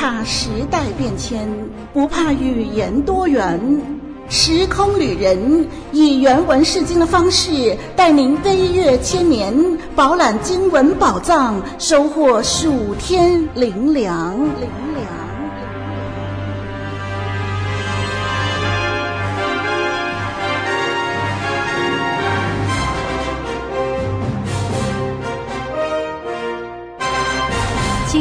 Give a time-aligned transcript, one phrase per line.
[0.00, 1.46] 怕时代变迁，
[1.92, 3.60] 不怕语言多元。
[4.30, 9.54] 时空旅人以原文释经的方式，带您飞跃千年，
[9.94, 14.34] 饱览经文宝藏，收获数天灵粮。
[14.38, 15.19] 亲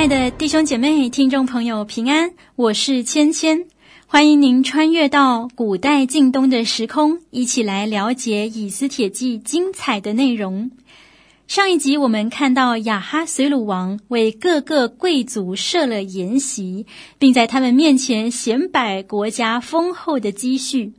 [0.00, 2.32] 亲爱的弟兄姐妹、听众朋友，平安！
[2.56, 3.66] 我是芊芊，
[4.06, 10.70] 欢迎您穿越到古代近东的时空，一起来了解《以斯帖记》精彩的内容。
[11.48, 16.86] 上一集我们看到亚哈随鲁王为各个贵族设了筵席，
[17.18, 20.94] 并在他们面前显摆国家丰厚的积蓄。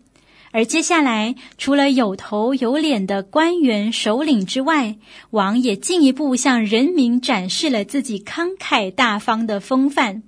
[0.52, 4.98] 而接下来，除了有头有脸的官员首领之外，
[5.30, 10.24] 王也进一步向人民展示了自己慷慨大方的风范。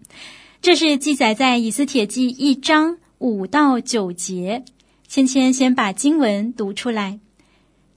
[0.61, 4.63] 这是记载在《以斯帖记》一章五到九节。
[5.07, 7.19] 芊芊先把经文读出来，《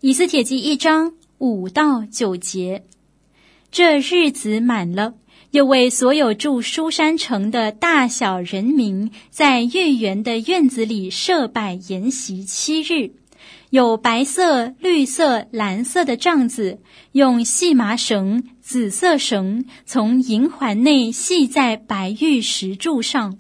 [0.01, 2.85] 以斯帖记》一章五到九节。
[3.71, 5.15] 这日子满了。
[5.57, 13.13] 又为所有住书山城的大小人民，在御园的院子里设摆筵席七日，
[13.71, 16.79] 有白色、绿色、蓝色的帐子，
[17.13, 23.39] 用细麻绳、紫色绳从银环内系在白玉石柱上，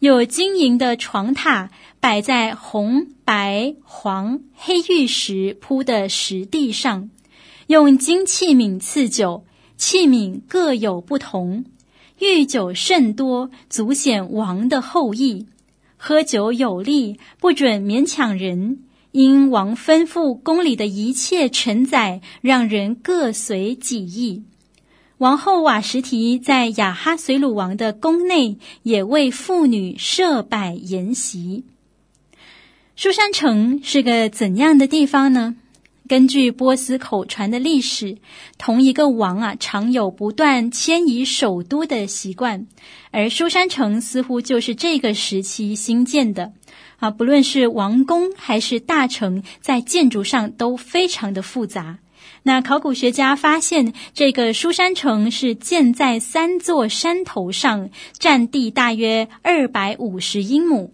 [0.00, 7.08] 有金银的床榻摆在红、白、黄、黑玉石铺的石地上，
[7.68, 9.46] 用金器皿赐酒。
[9.78, 11.64] 器皿各有不同，
[12.18, 15.46] 御酒甚多，足显王的厚意。
[15.96, 18.80] 喝酒有例，不准勉强人，
[19.12, 24.42] 因王吩咐宫里的一切臣宰，让人各随己意。
[25.18, 31.64] 王后瓦什提在雅哈随鲁王的宫内，也为妇女设摆筵席。
[32.96, 35.54] 书珊城是个怎样的地方呢？
[36.08, 38.16] 根据波斯口传的历史，
[38.56, 42.66] 同一个王啊，常有不断迁移首都的习惯，
[43.10, 46.52] 而书山城似乎就是这个时期兴建的。
[46.96, 51.98] 啊，不论是王宫还是大城，在建筑上都非常的复杂。
[52.42, 60.90] 那考古学家发现，这个书山城是建在三座山头上，占地大约二百五十英亩。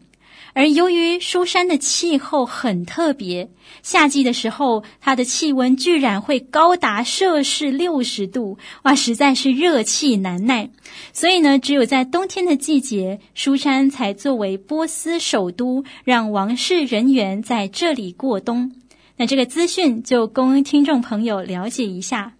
[0.55, 3.51] 而由于书珊的气候很特别，
[3.83, 10.71] 夏季的时候，它的气温居然会高达摄氏六十度，哇，实在是热气难耐。
[11.13, 18.73] 所以呢，只有在冬天的季节，书珊才作为波斯首都，让王室人员在这里过冬。
[19.17, 22.33] 那这个资讯就供听众朋友了解一下。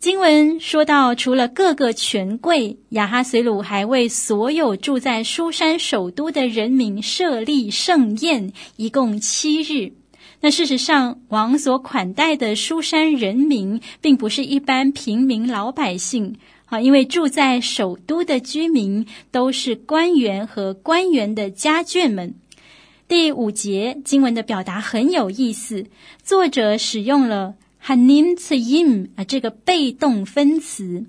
[0.00, 9.92] 经文说到，除了各个权贵，亚哈随鲁还为所有住在书珊首都的人民设立盛宴，一共七日。
[10.40, 22.36] 那事实上，王所款待的书珊人民，并不是一般平民老百姓啊，因为住在首都的居民都是官员和官员的家眷们。
[23.06, 25.84] 第五节经文的表达很有意思，
[26.22, 27.56] 作者使用了。
[27.84, 31.06] Hanim tsayim 啊，这个被动分词，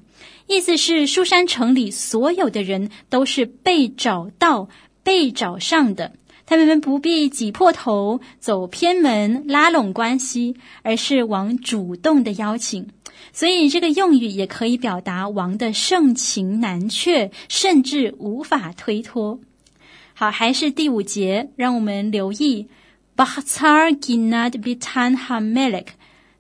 [0.47, 4.69] 意思是书珊城里所有的人都是被找到、
[5.03, 6.13] 被找上的，
[6.45, 12.88] 他们不必挤破头、走偏门、拉拢关系，而是王主动的邀请。
[13.33, 19.39] 所以这个用语也可以表达王的盛情难却，甚至无法推脱。
[20.13, 22.67] 好，还是第五节，让我们留意
[23.15, 25.93] Bahatzar Ginad Bitan h a m e l e k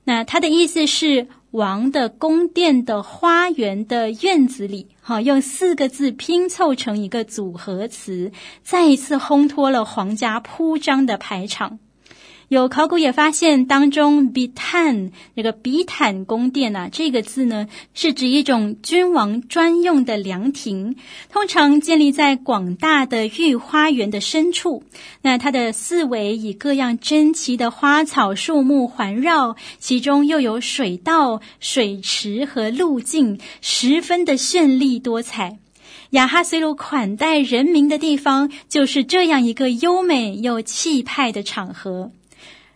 [0.03, 8.31] 那他的意思是，王的宫殿的花园的院子里，哈，用四个字拼凑成一个组合词，
[8.63, 11.79] 再一次烘托了皇家铺张的排场。
[12.51, 20.97] 有考古也发现，当中比坦那个比坦宫殿啊，这个字呢，是指一种君王专用的凉亭，
[21.29, 24.83] 通常建立在广大的御花园的深处。
[25.21, 35.59] 那它的四围以各样珍奇的花草树木环绕，其中又有水道、水池和路径，十分的绚丽多彩。
[36.09, 42.11] 亚哈随鲁款待人民的地方，就是这样一个优美又气派的场合。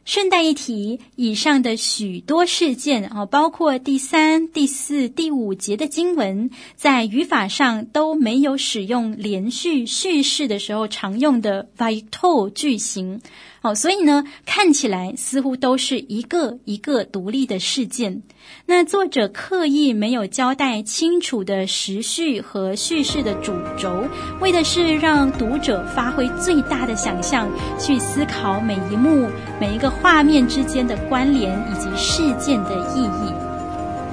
[0.05, 13.19] 顺带一提，以上的许多事件啊，包括第三、第四、第五节的经文，在语法上都没有使用连续叙事的时候常用的 v i t o 句型。
[13.65, 18.21] 哦，所以呢，看起来似乎都是一个一个独立的事件。
[18.67, 24.07] 那作者刻意没有交代清楚的时序和叙事的主轴，
[24.39, 29.27] 为的是让读者发挥最大的想象，去思考每一幕、
[29.59, 33.33] 每一个画面之间的关联以及事件的意义。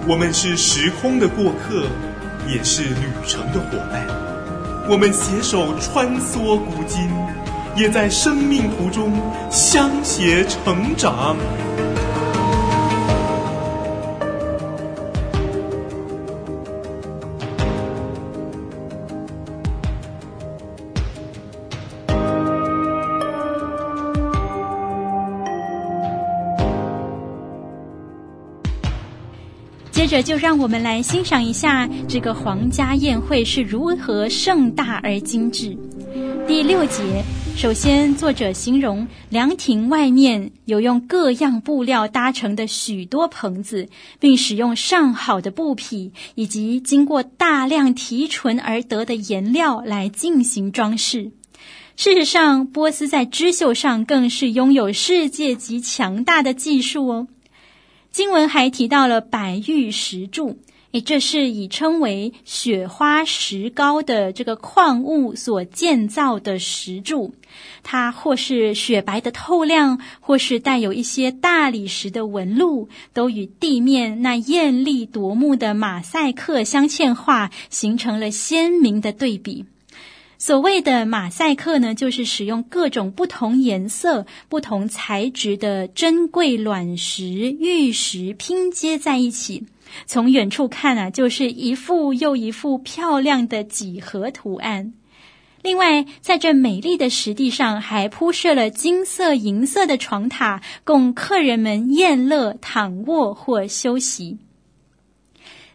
[0.08, 1.84] 我们是时空的过客，
[2.48, 4.08] 也是旅程的伙伴。
[4.88, 7.06] 我们携手穿梭古今。
[7.76, 9.12] 也在生命途中
[9.50, 11.36] 相携成长。
[29.90, 35.76] 接着，就让我们来欣赏一下这个皇家宴会是如何盛大而精致。
[36.46, 37.22] 第六节。
[37.54, 43.88] 首先，作者形容凉亭外面有用各样布料搭成的许多棚子，
[44.18, 51.30] 并使用上好的布匹以及经过大量提纯而得的颜料来进行装饰。
[51.96, 57.28] 事实上，波斯在织绣上更是拥有世界级强大的技术哦。
[58.10, 60.58] 经文还提到了百玉石柱。
[60.92, 67.34] 诶，这是以称为雪花石膏的这个矿物所建造的石柱，
[67.82, 79.64] 它或是雪白的透亮，或是带有一些大理石的纹路，都与地面那艳丽夺目的马赛克镶嵌画形成了鲜明的对比。
[80.44, 89.68] 所谓的马赛克呢，就是使用各种不同颜色、不同材质的珍贵卵石、玉石拼接在一起。
[90.04, 94.94] 从远处看啊，就是一幅又一幅漂亮的几何图案。
[95.62, 104.38] 另外，在这美丽的石地上，还铺设了金色、银色的床榻，供客人们宴乐、躺卧或休息。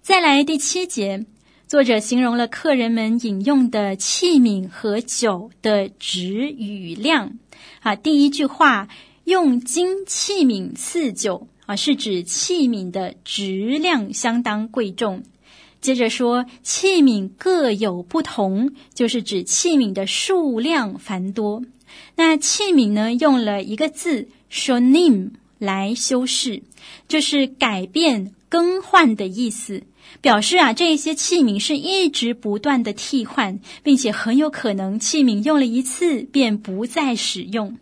[0.01, 1.25] 再来第七节，
[1.67, 7.39] 作者形容了客人们饮用的器皿和酒的质与量。
[7.81, 8.87] 啊，第一句话
[9.25, 11.49] 用金器皿赐酒。
[11.65, 15.23] 啊，是指器皿的质量相当贵重。
[15.81, 21.63] 接着说，器皿各有不同，就是指器皿的数量繁多。
[22.15, 26.63] 那器皿呢，用了一个字 “shonim” 来修饰，
[27.07, 29.83] 就是改变、更换的意思，
[30.21, 37.77] 表示啊，这些器皿是一直不断的替换，并且很有可能器皿用了一次便不再使用。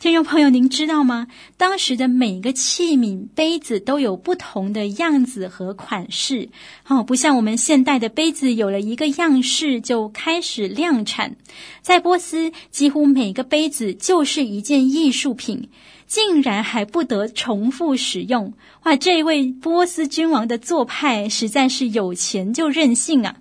[0.00, 1.26] 听众朋友，您知道吗？
[1.58, 6.48] 当时的每个器皿、杯子都有不同的样子和款式，
[6.88, 11.36] 哦，不像我们现代的杯子有了一个样式就开始量产。
[11.82, 15.68] 在波斯，几乎每个杯子就是一件艺术品，
[16.06, 18.54] 竟然还不得重复使用。
[18.84, 23.36] 哇，这位波斯君王的做派实在是有钱就任性啊！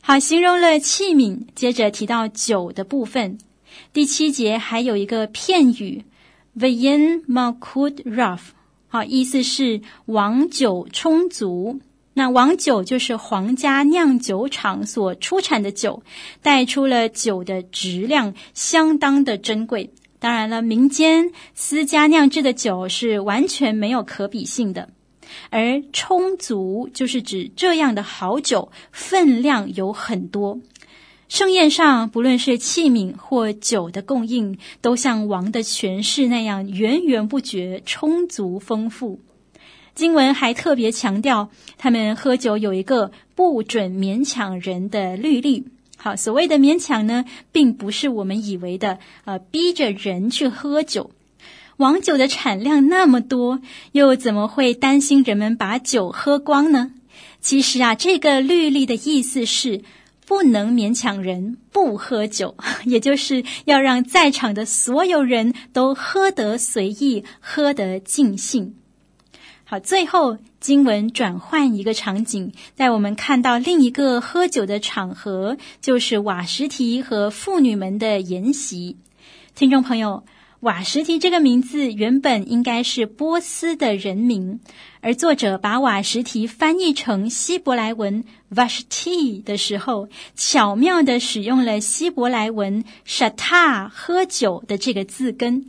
[0.00, 3.36] 好，形容了器皿，接着提到酒的部分。
[3.92, 6.04] 第七节还有一个片语
[6.56, 8.38] ，Vayin m a k u d Raf，
[8.86, 11.80] 好，意思是王酒充足。
[12.14, 16.04] 那王酒就是皇家酿酒厂所出产的酒，
[16.40, 19.90] 带出了酒的质量相当的珍贵。
[20.20, 24.88] 当然了，民间私家酿制的酒是完全没有可比性的。
[25.50, 30.60] 而充足就是指这样的好酒分量有很多。
[31.30, 39.20] 盛宴上，不论是器皿或酒的供应，都像王的权势那样源源不绝、充足丰富。
[39.94, 45.66] 经文还特别强调，他们喝酒有一个不准勉强人的律例。
[45.96, 51.12] 好，所谓的勉强呢，并不是我们以为的，呃，逼着人去喝酒。
[51.76, 53.60] 王酒的产量那么多，
[53.92, 56.90] 又怎么会担心人们把酒喝光呢？
[57.40, 59.82] 其实啊，这个律例的意思是，
[60.30, 62.54] 不能勉强人不喝酒，
[62.86, 68.76] 也就是要让在场的所有人都喝得随意，喝得尽兴。
[69.64, 78.98] 好，最后经文转换一个场景，在我们看到另一个喝酒的场合，就是瓦实提和妇女们的筵席。
[79.56, 80.22] 听众朋友。
[80.60, 84.60] 瓦什提这个名字原本应该是波斯的人名，
[85.00, 88.24] 而作者把瓦什提翻译成希伯来文
[88.54, 95.64] Vashti 的时候，巧妙地使用了希伯来文 Shata 喝酒的这个字根。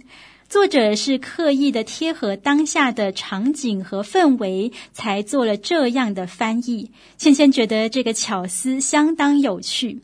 [0.50, 6.92] 作者是刻意的贴合当下的场景和氛围，才做了这样的翻译。
[7.16, 10.02] 倩倩觉得这个巧思相当有趣。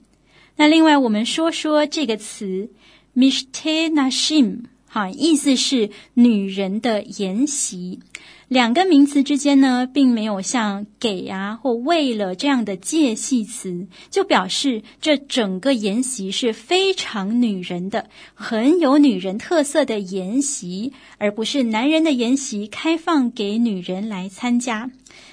[0.56, 2.70] 那另外，我们说说这个词
[3.12, 4.60] m i s h t e Nashim。
[4.88, 8.00] 哈，意思是女人的筵席。
[8.48, 24.90] 两个名词之间呢，并没有像给啊或为了这样的介系词，就表示这整个筵席是非常女人的，很有女人特色的筵席，而不是男人的筵席，开放给女人来参加。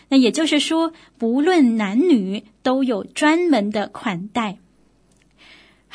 [0.09, 4.59] 那也就是说，不论男女，都有专门的款待。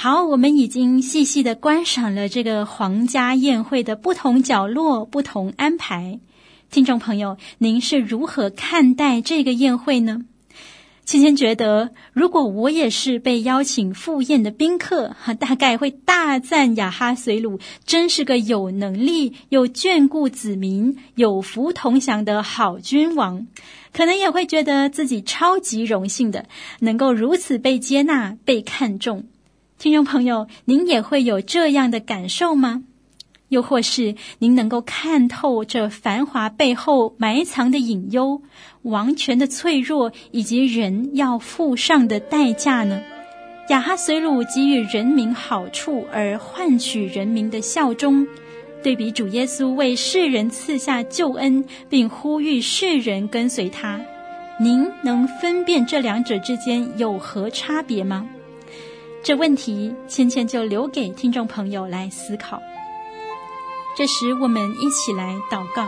[0.01, 6.21] 好，我们已经细细的观赏了这个皇家宴会的不同角落、不同安排。
[6.71, 10.21] 听众朋友，您是如何看待这个宴会呢？
[11.03, 23.47] 芊芊觉得，如果我也是被邀请赴宴的宾客，大概会大赞亚哈随鲁真是个有能力又眷顾子民、有福同享的好君王，
[23.91, 26.45] 可能也会觉得自己超级荣幸的，
[26.79, 29.25] 能够如此被接纳、被看重。
[29.79, 32.83] 听众朋友，您也会有这样的感受吗？
[33.47, 38.41] 又或是您能够看透这繁华背后埋藏的隐忧、
[38.81, 43.01] 王权的脆弱以及人要付上的代价呢？
[43.69, 48.27] 亚哈随鲁给予人民好处而换取人民的效忠，
[48.83, 53.97] 对比主耶稣为世人赐下救恩，并呼吁世人跟随他，
[54.59, 58.27] 您能分辨这两者之间有何差别吗？
[59.21, 62.61] 这问题，芊芊就留给听众朋友来思考。
[63.95, 65.87] 这时，我们一起来祷告。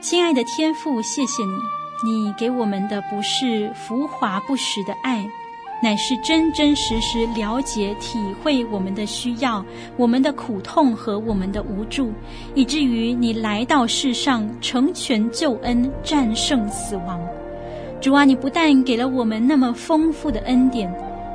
[0.00, 5.28] 亲爱的天父，谢谢你，你给我们的不是浮华不实的爱，
[5.80, 9.64] 乃是真真实实了解、体会我们的需要、
[9.96, 12.12] 我们的苦痛和我们的无助，
[12.54, 17.20] 以至于你来到世上成全救恩、战胜死亡。
[18.00, 20.92] 主啊，你不但给了我们那么丰富的恩典。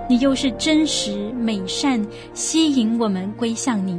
[0.10, 3.98] 你又是真实美善，吸引我们归向你，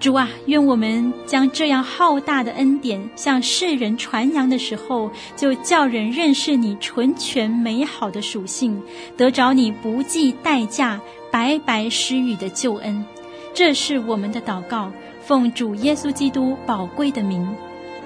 [0.00, 8.80] 主啊，愿我们将这样浩大的恩典向世人传扬的时候，就叫人认识你纯全美好的属性，
[9.16, 11.00] 得着你不计代价
[11.32, 13.04] 白白施予的救恩。
[13.52, 14.88] 这是我们的祷告，
[15.20, 17.44] 奉主耶稣基督宝贵的名，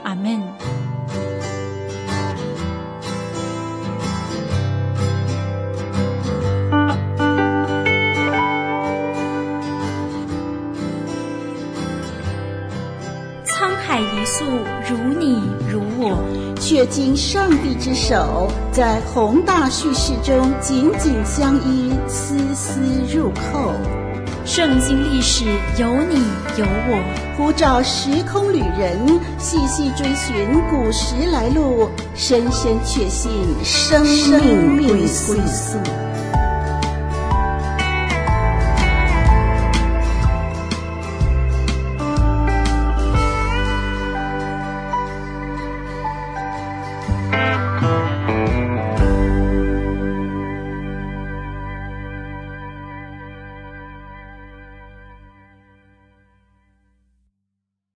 [0.02, 0.40] 阿门。
[14.88, 16.18] 如你如我，
[16.60, 22.80] 却经上帝之手，在宏大叙事中紧紧相依，丝丝
[23.12, 23.72] 入扣。
[24.44, 25.44] 圣经历史
[25.78, 26.16] 有你
[26.56, 28.98] 有我，呼召时空旅人
[29.38, 30.34] 细细追寻
[30.68, 33.30] 古时来路，深深确信
[33.62, 35.78] 生命归宿。